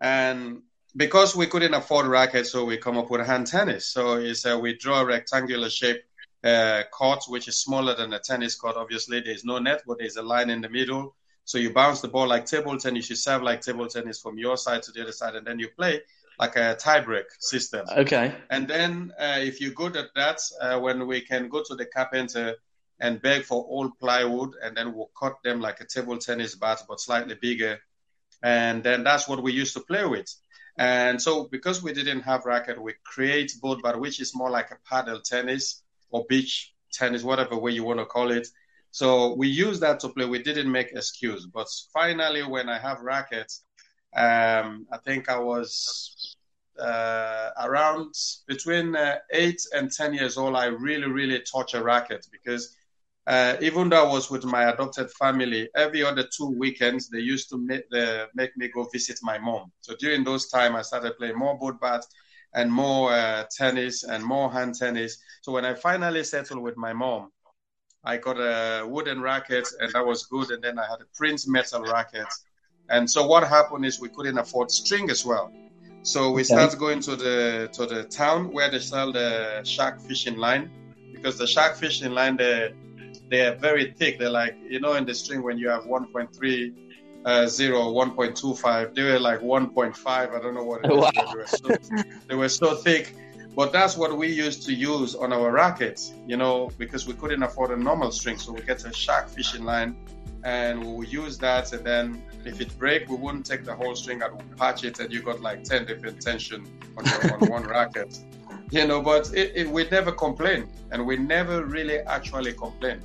[0.00, 0.62] And
[0.96, 3.86] because we couldn't afford rackets, so we come up with hand tennis.
[3.86, 6.02] So it's uh, we draw a rectangular shape
[6.42, 8.76] uh, court, which is smaller than a tennis court.
[8.76, 11.14] Obviously, there's no net, but there's a line in the middle.
[11.44, 14.56] So you bounce the ball like table tennis, you serve like table tennis from your
[14.56, 16.00] side to the other side, and then you play
[16.38, 17.86] like a tiebreak system.
[17.90, 18.34] Okay.
[18.50, 21.86] And then uh, if you're good at that, uh, when we can go to the
[21.86, 22.56] carpenter
[23.00, 26.82] and beg for old plywood, and then we'll cut them like a table tennis bat,
[26.88, 27.78] but slightly bigger.
[28.42, 30.32] And then that's what we used to play with.
[30.78, 34.70] And so because we didn't have racket, we create board but which is more like
[34.70, 38.46] a paddle tennis or beach tennis, whatever way you want to call it.
[38.90, 40.26] So we use that to play.
[40.26, 43.64] We didn't make excuse, but finally, when I have rackets,
[44.14, 46.36] um, I think I was
[46.78, 48.14] uh, around
[48.46, 50.56] between uh, eight and 10 years old.
[50.56, 52.76] I really, really touch a racket because
[53.26, 57.48] uh, even though I was with my adopted family, every other two weekends, they used
[57.50, 59.72] to make, the, make me go visit my mom.
[59.80, 62.04] So during those time, I started playing more board bat
[62.54, 65.18] and more uh, tennis and more hand tennis.
[65.42, 67.32] So when I finally settled with my mom,
[68.04, 70.50] I got a wooden racket and that was good.
[70.50, 72.28] And then I had a Prince metal racket
[72.88, 75.52] and so what happened is we couldn't afford string as well.
[76.02, 76.54] So we okay.
[76.54, 80.70] started going to the to the town where they sell the shark fishing line
[81.12, 82.74] because the shark fishing line they
[83.28, 84.18] they are very thick.
[84.18, 86.74] They're like you know in the string when you have 1.3
[87.26, 91.10] uh, 0 1.25 they were like 1.5 i don't know what it is wow.
[91.12, 93.16] they, were so, they were so thick
[93.56, 97.42] but that's what we used to use on our rackets you know because we couldn't
[97.42, 99.96] afford a normal string so we get a shark fishing line
[100.46, 104.22] and we'll use that and then if it break, we wouldn't take the whole string
[104.22, 106.64] and we'll patch it, and you got like ten different tension
[106.96, 108.20] on, your, on one racket.
[108.70, 113.00] You know, but it, it, we never complain, and we never really actually complain.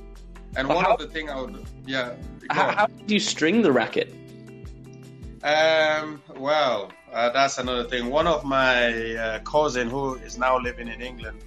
[0.56, 2.14] And but one how, of the thing I would, yeah.
[2.50, 4.14] How, how did you string the racket?
[5.42, 8.08] Um, well, uh, that's another thing.
[8.08, 11.42] One of my uh, cousin who is now living in England,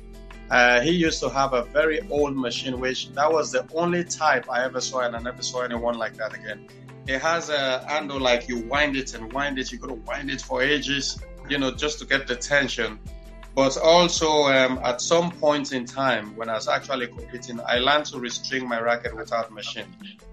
[0.49, 4.49] uh, he used to have a very old machine, which that was the only type
[4.49, 6.67] I ever saw, and I never saw anyone like that again
[7.07, 9.71] it has a handle like you wind it and wind it.
[9.71, 12.99] You got to wind it for ages, you know, just to get the tension.
[13.53, 18.05] But also, um, at some point in time, when I was actually competing, I learned
[18.07, 19.85] to restring my racket without machine.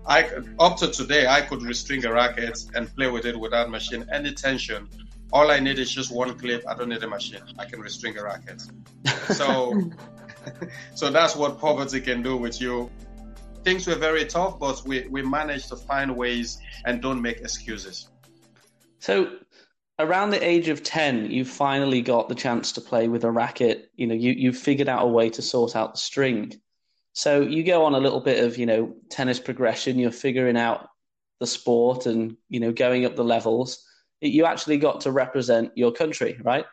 [0.06, 4.08] I up to today, I could restring a racket and play with it without machine,
[4.10, 4.88] any tension.
[5.32, 6.62] All I need is just one clip.
[6.68, 7.40] I don't need a machine.
[7.58, 8.62] I can restring a racket.
[9.34, 9.90] So,
[10.94, 12.90] so that's what poverty can do with you
[13.64, 18.08] things were very tough, but we, we managed to find ways and don't make excuses.
[18.98, 19.38] So,
[19.98, 23.90] around the age of 10, you finally got the chance to play with a racket.
[23.96, 26.54] You know, you, you figured out a way to sort out the string.
[27.12, 30.88] So, you go on a little bit of, you know, tennis progression, you're figuring out
[31.40, 33.86] the sport and, you know, going up the levels.
[34.22, 36.64] You actually got to represent your country, right?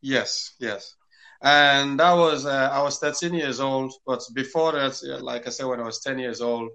[0.00, 0.94] Yes, yes
[1.42, 3.92] and that was uh, I was 13 years old.
[4.06, 6.70] But before that, like I said, when I was 10 years old,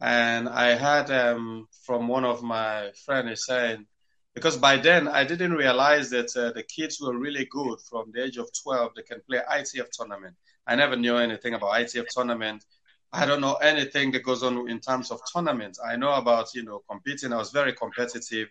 [0.00, 3.86] and I had um, from one of my friends saying,
[4.34, 8.24] because by then I didn't realize that uh, the kids were really good from the
[8.24, 8.92] age of 12.
[8.96, 10.34] They can play ITF tournament.
[10.66, 12.64] I never knew anything about ITF tournament.
[13.12, 15.78] I don't know anything that goes on in terms of tournaments.
[15.84, 17.32] I know about you know competing.
[17.32, 18.48] I was very competitive,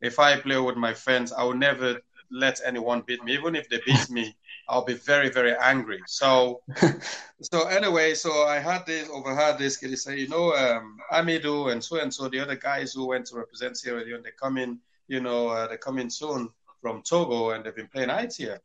[0.00, 3.34] if I play with my friends, I will never let anyone beat me.
[3.34, 4.36] Even if they beat me,
[4.68, 6.02] I'll be very, very angry.
[6.06, 6.62] So,
[7.40, 11.82] so anyway, so I had this, overheard this kid say, you know, um, Amidou and
[11.82, 14.78] so and so, the other guys who went to represent Sierra Leone, they come in,
[15.08, 16.48] you know, uh, they come in soon
[16.82, 18.60] from Togo and they've been playing IT here.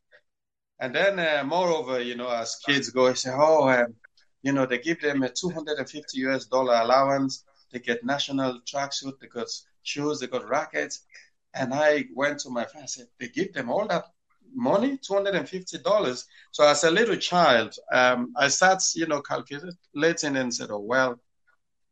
[0.79, 3.93] And then, uh, moreover, you know, as kids go, they say, oh, um,
[4.41, 7.45] you know, they give them a 250 US dollar allowance.
[7.71, 9.47] They get national tracksuit, got
[9.83, 11.05] shoes, they got rackets.
[11.53, 14.05] And I went to my friend and said, they give them all that
[14.53, 16.25] money, $250.
[16.51, 21.19] So as a little child, um, I started, you know, calculating and said, oh, well,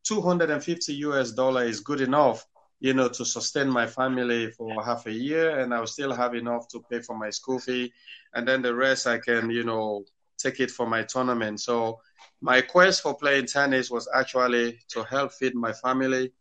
[0.04, 2.45] 250 US dollar is good enough,
[2.80, 5.60] you know, to sustain my family for half a year.
[5.60, 7.91] And I'll still have enough to pay for my school fee.
[8.34, 10.06] And then the rest I can, you know,
[10.38, 11.60] take it for my tournament.
[11.60, 11.99] So
[12.41, 16.32] my quest for playing tennis was actually to help feed my family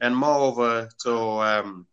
[0.00, 1.86] and moreover to, um,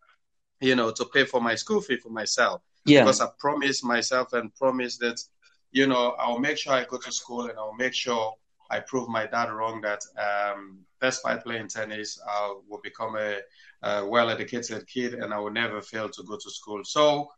[0.60, 2.62] you know, to pay for my school fee for myself.
[2.86, 3.02] Yeah.
[3.02, 5.20] Because I promised myself and promised that,
[5.72, 8.34] you know, I'll make sure I go to school and I'll make sure
[8.70, 13.40] I prove my dad wrong that um, despite playing tennis, I will become a,
[13.84, 16.84] a well-educated kid and I will never fail to go to school.
[16.84, 17.30] So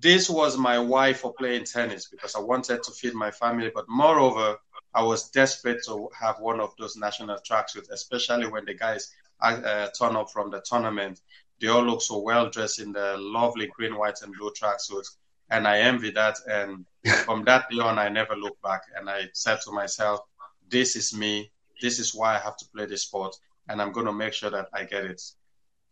[0.00, 3.84] this was my why for playing tennis because I wanted to feed my family, but
[3.88, 4.56] moreover,
[4.94, 9.88] I was desperate to have one of those national tracksuits, especially when the guys uh,
[9.98, 11.20] turn up from the tournament
[11.60, 15.16] they all look so well dressed in the lovely green, white, and blue tracksuits.
[15.50, 16.38] And I envy that.
[16.48, 16.84] And
[17.24, 18.82] from that day on, I never looked back.
[18.96, 20.20] And I said to myself,
[20.68, 21.50] this is me.
[21.80, 23.36] This is why I have to play this sport.
[23.68, 25.22] And I'm going to make sure that I get it.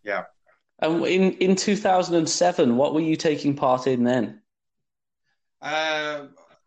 [0.03, 0.25] Yeah.
[0.81, 4.43] And in, in 2007, what were you taking part in then?
[5.63, 6.27] Uh,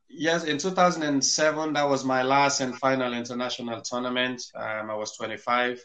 [0.09, 4.43] yes, in 2007, that was my last and final international tournament.
[4.55, 5.83] Um, I was 25.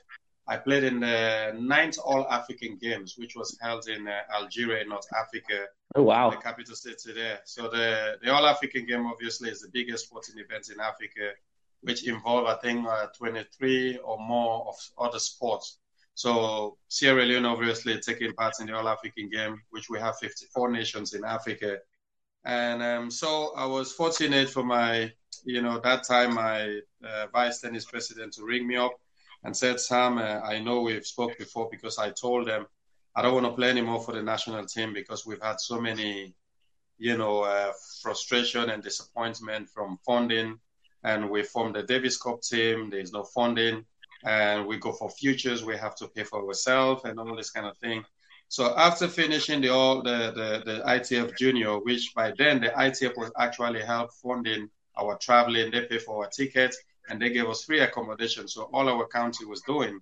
[0.48, 5.06] I played in the ninth All African Games, which was held in uh, Algeria, North
[5.16, 5.66] Africa.
[5.94, 6.30] Oh wow!
[6.30, 7.40] The capital city there.
[7.44, 11.30] So the the All African Game obviously is the biggest sporting event in Africa,
[11.82, 15.78] which involve I think uh, 23 or more of other sports.
[16.14, 20.70] So Sierra Leone obviously taking part in the All African Game, which we have 54
[20.70, 21.78] nations in Africa.
[22.44, 25.12] And um, so I was fortunate for my,
[25.44, 28.92] you know, that time my uh, vice tennis president to ring me up
[29.44, 32.66] and said, Sam, uh, I know we've spoke before because I told them
[33.14, 36.34] I don't want to play anymore for the national team because we've had so many,
[36.98, 40.58] you know, uh, frustration and disappointment from funding.
[41.04, 42.88] And we formed the Davis Cup team.
[42.88, 43.84] There's no funding.
[44.24, 45.64] And we go for futures.
[45.64, 48.04] We have to pay for ourselves and all this kind of thing.
[48.48, 53.16] So after finishing the all the, the, the ITF junior, which by then the ITF
[53.16, 56.78] was actually help funding our traveling, they pay for our tickets
[57.12, 58.48] and they gave us free accommodation.
[58.48, 60.00] So all our county was doing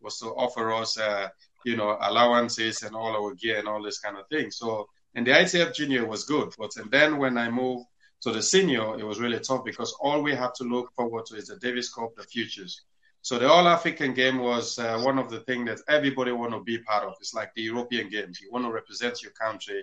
[0.00, 1.28] was to offer us, uh,
[1.64, 4.52] you know, allowances and all our gear and all this kind of thing.
[4.52, 7.84] So and the ITF junior was good, but and then when I moved
[8.22, 11.36] to the senior, it was really tough because all we have to look forward to
[11.36, 12.82] is the Davis Cup, the futures.
[13.22, 16.60] So the All African game was uh, one of the things that everybody want to
[16.60, 17.14] be part of.
[17.20, 18.40] It's like the European games.
[18.40, 19.82] You want to represent your country.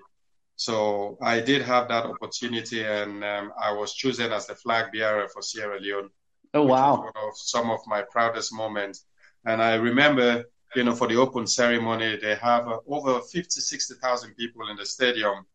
[0.56, 5.28] So I did have that opportunity, and um, I was chosen as the flag bearer
[5.30, 6.10] for Sierra Leone.
[6.54, 7.02] Oh wow!
[7.02, 9.06] One of some of my proudest moments,
[9.46, 14.36] and I remember, you know, for the open ceremony, they have uh, over 50, 60,000
[14.36, 15.46] people in the stadium,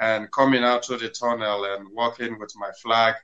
[0.00, 3.14] and coming out to the tunnel and walking with my flag,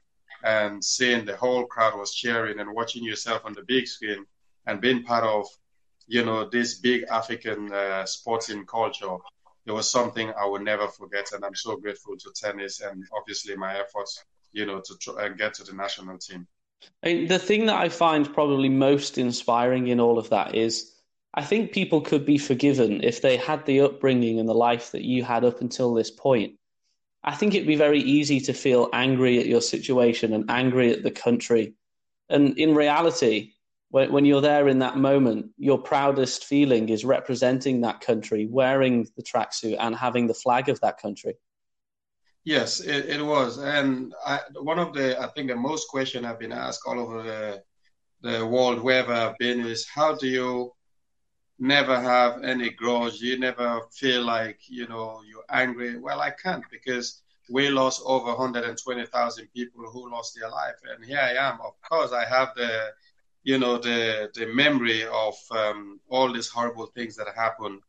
[0.45, 4.25] and seeing the whole crowd was cheering and watching yourself on the big screen,
[4.67, 5.47] and being part of,
[6.07, 9.17] you know, this big African uh, sporting culture.
[9.67, 13.57] It was something I will never forget, and I'm so grateful to tennis and obviously
[13.57, 16.47] my efforts, you know, to try and get to the national team.
[17.03, 20.93] I mean, the thing that I find probably most inspiring in all of that is
[21.35, 25.05] I think people could be forgiven if they had the upbringing and the life that
[25.05, 26.55] you had up until this point.
[27.23, 31.03] I think it'd be very easy to feel angry at your situation and angry at
[31.03, 31.75] the country.
[32.29, 33.53] And in reality,
[33.91, 39.09] when, when you're there in that moment, your proudest feeling is representing that country, wearing
[39.17, 41.35] the tracksuit and having the flag of that country.
[42.47, 46.39] Yes, it, it was, and I, one of the I think the most question I've
[46.39, 47.63] been asked all over the
[48.23, 50.73] the world wherever I've been is how do you
[51.59, 53.21] never have any grudge?
[53.21, 55.99] You never feel like you know you're angry.
[55.99, 61.21] Well, I can't because we lost over 120,000 people who lost their life, and here
[61.21, 61.61] I am.
[61.63, 62.93] Of course, I have the
[63.45, 67.81] you know the the memory of um, all these horrible things that happened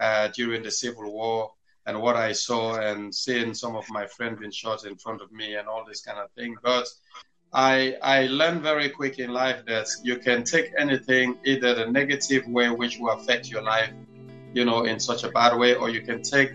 [0.00, 1.52] uh, during the Civil War
[1.86, 5.30] and what I saw and seeing some of my friends being shot in front of
[5.32, 6.56] me and all this kind of thing.
[6.62, 6.86] But
[7.52, 12.46] I I learned very quick in life that you can take anything either the negative
[12.48, 13.92] way which will affect your life,
[14.52, 16.52] you know, in such a bad way, or you can take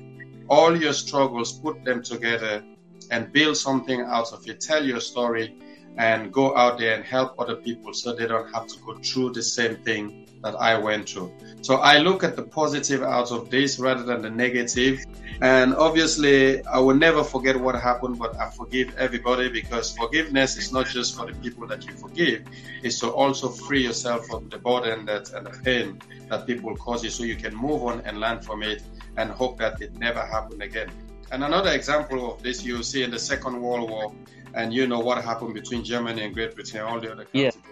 [0.50, 2.63] all your struggles, put them together,
[3.10, 4.60] and build something out of it.
[4.60, 5.56] Tell your story
[5.98, 9.32] and go out there and help other people so they don't have to go through
[9.32, 11.32] the same thing that I went through.
[11.62, 15.06] So I look at the positive out of this rather than the negative.
[15.42, 20.72] And obviously, I will never forget what happened, but I forgive everybody because forgiveness is
[20.72, 22.44] not just for the people that you forgive,
[22.84, 26.00] it's to also free yourself from the burden that and the pain
[26.30, 28.84] that people cause you so you can move on and learn from it
[29.18, 30.92] and hope that it never happen again.
[31.32, 34.14] And another example of this you see in the Second World War,
[34.54, 37.56] and you know what happened between Germany and Great Britain, all the other countries.
[37.56, 37.71] Yeah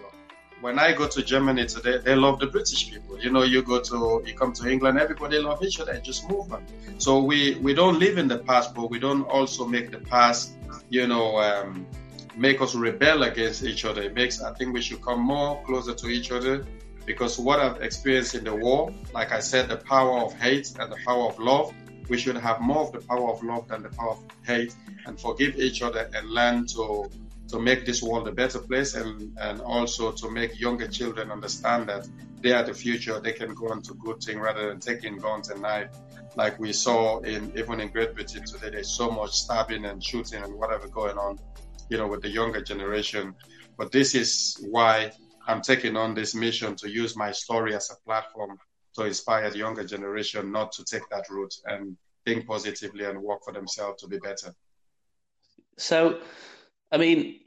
[0.60, 3.18] when I go to Germany today, they love the British people.
[3.18, 6.28] You know, you go to, you come to England, everybody love each other, and just
[6.28, 6.64] move on.
[6.98, 10.52] So we, we don't live in the past, but we don't also make the past,
[10.90, 11.86] you know, um,
[12.36, 14.02] make us rebel against each other.
[14.02, 16.66] It makes, I think we should come more closer to each other
[17.06, 20.92] because what I've experienced in the war, like I said, the power of hate and
[20.92, 21.72] the power of love,
[22.08, 24.74] we should have more of the power of love than the power of hate
[25.06, 27.10] and forgive each other and learn to
[27.50, 31.88] to make this world a better place and, and also to make younger children understand
[31.88, 32.08] that
[32.40, 33.20] they are the future.
[33.20, 35.90] They can go into good things rather than taking guns and knife
[36.36, 38.70] like we saw in even in Great Britain today.
[38.70, 41.38] There's so much stabbing and shooting and whatever going on,
[41.88, 43.34] you know, with the younger generation.
[43.76, 45.12] But this is why
[45.46, 48.58] I'm taking on this mission to use my story as a platform
[48.96, 53.40] to inspire the younger generation not to take that route and think positively and work
[53.44, 54.54] for themselves to be better.
[55.76, 56.20] So
[56.92, 57.40] I mean,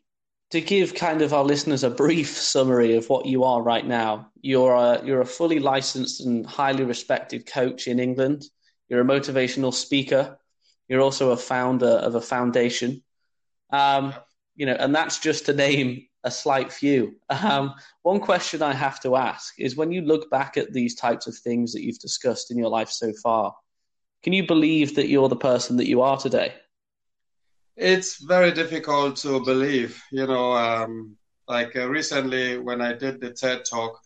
[0.51, 4.32] to give kind of our listeners a brief summary of what you are right now,
[4.41, 8.45] you're a, you're a fully licensed and highly respected coach in England.
[8.88, 10.38] You're a motivational speaker.
[10.88, 13.01] You're also a founder of a foundation.
[13.71, 14.13] Um,
[14.56, 17.15] you know, and that's just to name a slight few.
[17.29, 21.27] Um, one question I have to ask is when you look back at these types
[21.27, 23.53] of things that you've discussed in your life so far,
[24.21, 26.53] can you believe that you're the person that you are today?
[27.76, 30.02] It's very difficult to believe.
[30.12, 34.00] You know, um, like uh, recently when I did the TED talk,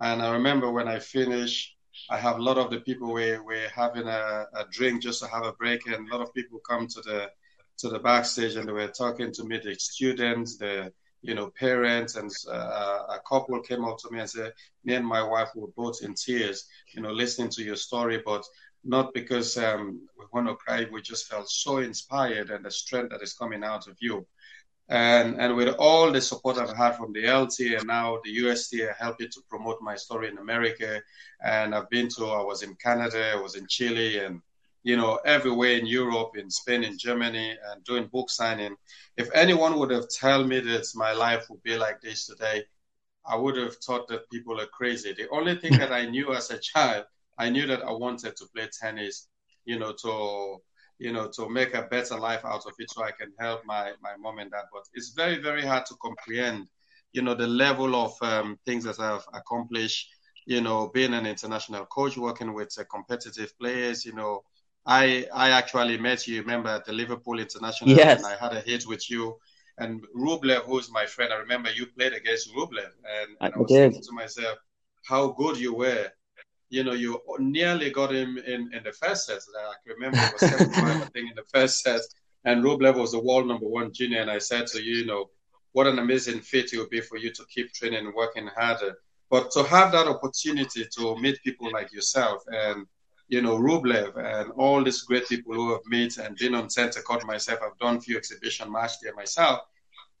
[0.00, 1.76] and I remember when I finished,
[2.10, 5.28] I have a lot of the people we we're having a, a drink just to
[5.28, 7.30] have a break, and a lot of people come to the
[7.78, 12.16] to the backstage and they were talking to me, the students, the you know parents,
[12.16, 14.52] and uh, a couple came up to me and said,
[14.84, 18.44] "Me and my wife were both in tears, you know, listening to your story, but
[18.84, 23.10] not because um, we want to cry, we just felt so inspired and the strength
[23.10, 24.26] that is coming out of you.
[24.88, 28.74] And, and with all the support I've had from the LTA and now the UST,
[28.82, 31.00] I helped to promote my story in America.
[31.42, 34.42] And I've been to, I was in Canada, I was in Chile, and
[34.82, 38.74] you know, everywhere in Europe, in Spain, in Germany, and doing book signing.
[39.16, 42.64] If anyone would have told me that my life would be like this today,
[43.24, 45.12] I would have thought that people are crazy.
[45.12, 47.04] The only thing that I knew as a child
[47.42, 49.28] I knew that I wanted to play tennis,
[49.64, 50.12] you know, to
[50.98, 53.92] you know to make a better life out of it, so I can help my
[54.00, 54.66] my mom and dad.
[54.72, 56.68] But it's very very hard to comprehend,
[57.12, 60.08] you know, the level of um, things that I've accomplished.
[60.44, 64.04] You know, being an international coach, working with uh, competitive players.
[64.04, 64.42] You know,
[64.86, 66.40] I I actually met you.
[66.42, 68.18] Remember at the Liverpool International, yes.
[68.18, 69.36] and I had a hit with you.
[69.78, 73.58] And Rublev, who's my friend, I remember you played against Rublev, and, and I, I
[73.58, 73.92] was did.
[73.92, 74.58] thinking to myself
[75.10, 76.10] how good you were
[76.72, 79.40] you know, you nearly got him in, in the first set.
[79.58, 82.00] I remember it was 75, I think, in the first set.
[82.46, 84.22] And Rublev was the world number one junior.
[84.22, 85.28] And I said to you, you know,
[85.72, 88.94] what an amazing fit it would be for you to keep training and working harder.
[89.30, 92.86] But to have that opportunity to meet people like yourself and,
[93.28, 97.02] you know, Rublev and all these great people who have met and been on center
[97.02, 99.60] court myself, I've done a few exhibition match there myself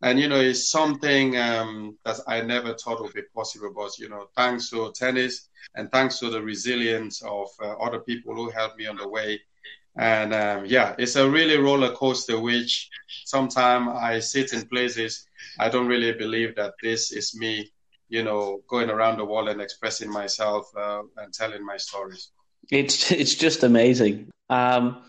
[0.02, 3.72] and you know it's something um, that I never thought would be possible.
[3.74, 8.34] But you know, thanks to tennis and thanks to the resilience of uh, other people
[8.34, 9.40] who helped me on the way.
[9.96, 12.40] And um, yeah, it's a really roller coaster.
[12.40, 12.90] Which
[13.24, 15.26] sometimes I sit in places
[15.58, 17.72] I don't really believe that this is me.
[18.08, 22.30] You know, going around the world and expressing myself uh, and telling my stories.
[22.70, 24.30] It's it's just amazing.
[24.50, 25.02] Um,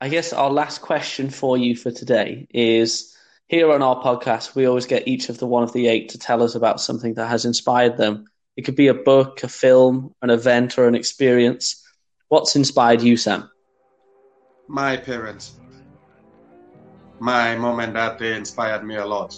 [0.00, 3.16] I guess our last question for you for today is
[3.48, 6.18] here on our podcast, we always get each of the one of the eight to
[6.18, 8.24] tell us about something that has inspired them.
[8.56, 11.86] It could be a book, a film, an event, or an experience.
[12.28, 13.50] What's inspired you, Sam?
[14.68, 15.60] My parents.
[17.18, 19.36] My mom and dad, they inspired me a lot.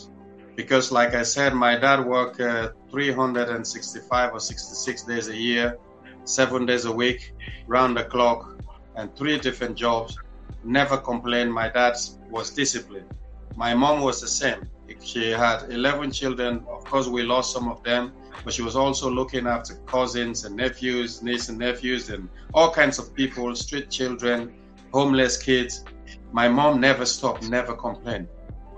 [0.57, 5.77] Because, like I said, my dad worked uh, 365 or 66 days a year,
[6.25, 7.35] seven days a week,
[7.67, 8.63] round the clock,
[8.95, 10.17] and three different jobs.
[10.63, 11.53] Never complained.
[11.53, 11.97] My dad
[12.31, 13.13] was disciplined
[13.57, 14.69] My mom was the same.
[15.03, 16.65] She had 11 children.
[16.69, 18.13] Of course, we lost some of them,
[18.45, 22.99] but she was also looking after cousins and nephews, nieces and nephews, and all kinds
[22.99, 24.53] of people, street children,
[24.93, 25.85] homeless kids.
[26.33, 28.29] My mom never stopped, never complained.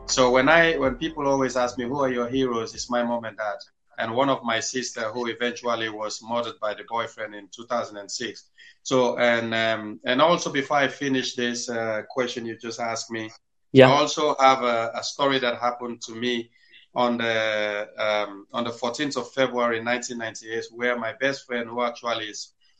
[0.06, 3.24] So when I when people always ask me who are your heroes, it's my mom
[3.24, 3.58] and dad,
[3.98, 8.50] and one of my sister who eventually was murdered by the boyfriend in 2006.
[8.82, 13.30] So and um, and also before I finish this uh, question you just asked me,
[13.72, 13.88] yeah.
[13.88, 16.50] I also have a, a story that happened to me
[16.94, 22.32] on the um, on the 14th of February 1998, where my best friend, who actually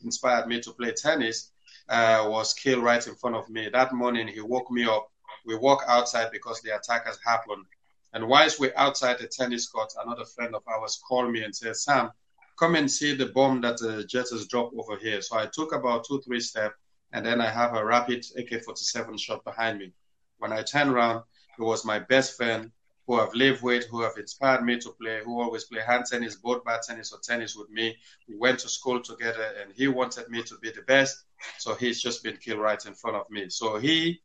[0.03, 1.51] inspired me to play tennis,
[1.89, 3.69] uh, was killed right in front of me.
[3.69, 5.11] That morning, he woke me up
[5.47, 7.65] we walk outside because the attack has happened.
[8.13, 11.77] And whilst we're outside the tennis court, another friend of ours called me and said,
[11.77, 12.11] Sam,
[12.59, 15.21] come and see the bomb that the jet has dropped over here.
[15.21, 16.75] So I took about two, three steps,
[17.13, 19.93] and then I have a rapid AK 47 shot behind me.
[20.39, 21.23] When I turned around,
[21.57, 22.71] it was my best friend
[23.07, 26.35] who I've lived with, who have inspired me to play, who always play hand tennis,
[26.35, 27.97] both bat tennis or tennis with me.
[28.27, 31.23] We went to school together and he wanted me to be the best.
[31.57, 33.49] So he's just been killed right in front of me.
[33.49, 34.21] So he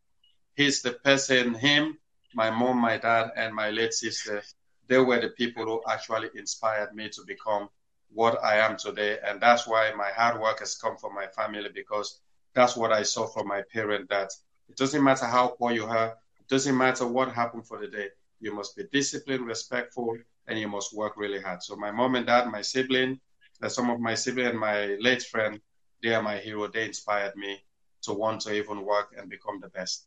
[0.55, 1.99] he's the person, him,
[2.35, 4.43] my mom, my dad, and my late sister,
[4.89, 7.69] they were the people who actually inspired me to become
[8.13, 9.19] what I am today.
[9.25, 12.21] And that's why my hard work has come from my family because
[12.55, 14.31] that's what I saw from my parent that
[14.73, 16.09] it doesn't matter how poor you are,
[16.41, 18.09] it doesn't matter what happened for the day.
[18.41, 20.17] You must be disciplined, respectful,
[20.49, 21.63] and you must work really hard.
[21.63, 23.21] So my mom and dad, my sibling,
[23.63, 25.61] uh, some of my sibling and my late friend,
[26.03, 26.69] they are my hero.
[26.69, 27.63] They inspired me
[28.05, 30.07] to want to even work and become the best.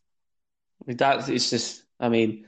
[0.86, 2.46] That is just, I mean,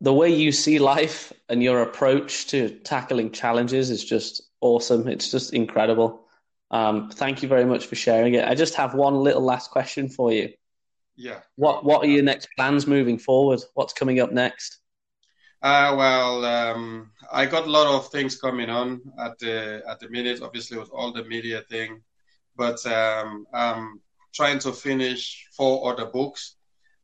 [0.00, 5.06] the way you see life and your approach to tackling challenges is just awesome.
[5.06, 6.26] It's just incredible.
[6.72, 8.44] Um, thank you very much for sharing it.
[8.46, 10.52] I just have one little last question for you.
[11.16, 11.40] Yeah.
[11.56, 13.60] What What are your next plans moving forward?
[13.74, 14.78] What's coming up next?
[15.62, 20.08] Uh, well, um, I got a lot of things coming on at the at the
[20.10, 20.42] minute.
[20.42, 22.02] Obviously, with all the media thing,
[22.56, 24.00] but um, I'm
[24.34, 26.56] trying to finish four other books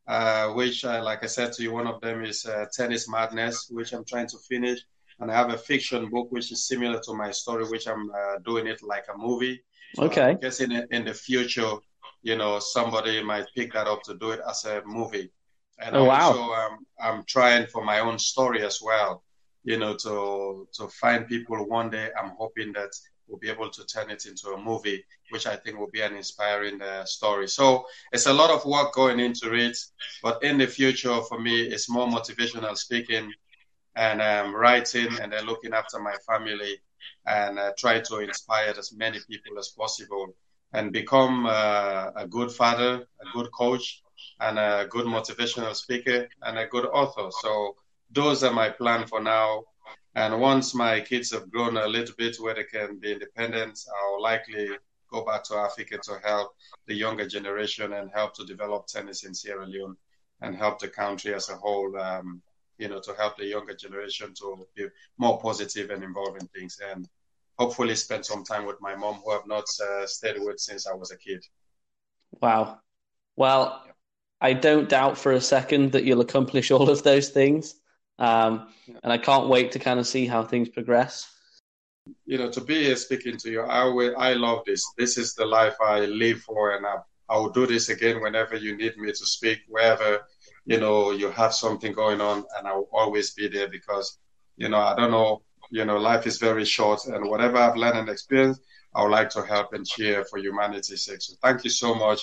[0.07, 3.69] uh, which, uh, like I said to you, one of them is uh, Tennis Madness,
[3.71, 4.81] which I'm trying to finish.
[5.21, 8.39] And I have a fiction book which is similar to my story, which I'm uh,
[8.45, 9.63] doing it like a movie.
[9.95, 10.23] So okay.
[10.23, 11.75] I guess in, in the future,
[12.23, 15.31] you know, somebody might pick that up to do it as a movie.
[15.79, 19.25] And oh, also, um, I'm trying for my own story as well,
[19.65, 22.09] you know, to to find people one day.
[22.19, 22.91] I'm hoping that
[23.27, 26.15] we'll be able to turn it into a movie, which I think will be an
[26.15, 27.49] inspiring uh, story.
[27.49, 29.77] So it's a lot of work going into it,
[30.23, 33.33] but in the future, for me, it's more motivational speaking
[33.97, 36.77] and um, writing, and then looking after my family
[37.27, 40.35] and uh, try to inspire as many people as possible
[40.73, 44.03] and become uh, a good father, a good coach,
[44.41, 47.29] and a good motivational speaker and a good author.
[47.43, 47.77] So
[48.11, 49.65] those are my plan for now
[50.15, 54.21] and once my kids have grown a little bit where they can be independent, I'll
[54.21, 54.69] likely
[55.11, 56.55] go back to Africa to help
[56.87, 59.97] the younger generation and help to develop tennis in Sierra Leone
[60.43, 62.43] and help the country as a whole, um,
[62.77, 66.79] you know, to help the younger generation to be more positive and involved in things.
[66.93, 67.09] And
[67.59, 70.95] hopefully spend some time with my mom, who I've not uh, stayed with since I
[70.95, 71.45] was a kid.
[72.41, 72.81] Wow.
[73.37, 73.83] Well,
[74.41, 77.75] I don't doubt for a second that you'll accomplish all of those things.
[78.19, 78.69] Um,
[79.03, 81.31] and I can't wait to kind of see how things progress.
[82.27, 84.85] You know, to be here speaking to you, I will, I love this.
[84.99, 86.97] This is the life I live for, and I,
[87.29, 90.27] I will do this again whenever you need me to speak, wherever
[90.65, 94.19] you know you have something going on, and I will always be there because
[94.57, 95.43] you know I don't know.
[95.73, 98.61] You know, life is very short, and whatever I've learned and experienced,
[98.95, 101.23] I would like to help and share for humanity's sake.
[101.23, 102.21] So thank you so much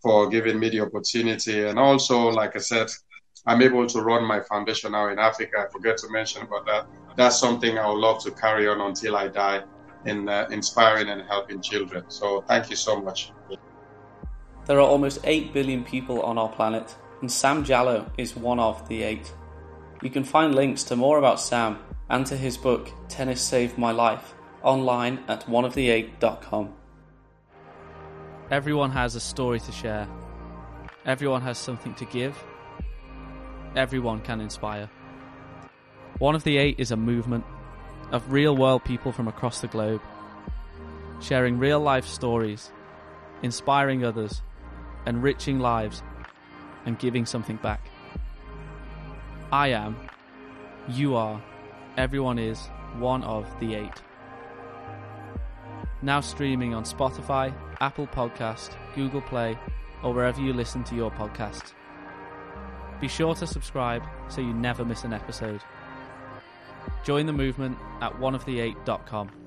[0.00, 1.64] for giving me the opportunity.
[1.64, 2.86] And also, like I said,
[3.44, 5.66] I'm able to run my foundation now in Africa.
[5.66, 6.86] I forget to mention about that.
[7.16, 9.64] That's something I would love to carry on until I die
[10.06, 12.04] in uh, inspiring and helping children.
[12.06, 13.32] So thank you so much.
[14.66, 18.88] There are almost 8 billion people on our planet, and Sam Jalloh is one of
[18.88, 19.32] the 8.
[20.02, 21.80] You can find links to more about Sam
[22.12, 26.72] and to his book, Tennis Saved My Life, online at oneofthe8.com.
[28.52, 30.06] Everyone has a story to share.
[31.04, 32.36] Everyone has something to give
[33.76, 34.88] everyone can inspire.
[36.18, 37.44] One of the Eight is a movement
[38.10, 40.02] of real world people from across the globe,
[41.20, 42.70] sharing real life stories,
[43.42, 44.42] inspiring others,
[45.06, 46.02] enriching lives,
[46.84, 47.88] and giving something back.
[49.50, 49.96] I am,
[50.88, 51.42] you are,
[51.96, 52.66] everyone is
[52.98, 54.02] one of the eight.
[56.02, 59.58] Now streaming on Spotify, Apple Podcast, Google Play,
[60.02, 61.72] or wherever you listen to your podcasts.
[63.00, 65.60] Be sure to subscribe so you never miss an episode.
[67.04, 69.41] Join the movement at oneofthe8.com.